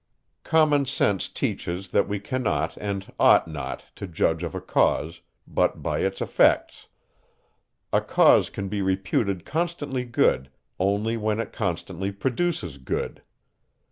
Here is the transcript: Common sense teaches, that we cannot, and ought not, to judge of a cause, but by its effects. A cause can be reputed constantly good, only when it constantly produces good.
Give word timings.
Common 0.43 0.87
sense 0.87 1.29
teaches, 1.29 1.89
that 1.89 2.07
we 2.07 2.19
cannot, 2.19 2.75
and 2.77 3.13
ought 3.19 3.47
not, 3.47 3.85
to 3.95 4.07
judge 4.07 4.41
of 4.41 4.55
a 4.55 4.59
cause, 4.59 5.21
but 5.47 5.83
by 5.83 5.99
its 5.99 6.21
effects. 6.23 6.87
A 7.93 8.01
cause 8.01 8.49
can 8.49 8.67
be 8.67 8.81
reputed 8.81 9.45
constantly 9.45 10.03
good, 10.03 10.49
only 10.79 11.17
when 11.17 11.39
it 11.39 11.53
constantly 11.53 12.11
produces 12.11 12.79
good. 12.79 13.21